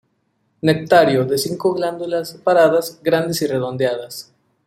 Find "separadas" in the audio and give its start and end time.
2.31-2.99